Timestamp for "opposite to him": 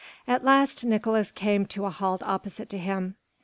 2.23-3.17